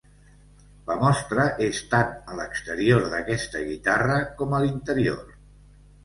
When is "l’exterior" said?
2.39-3.05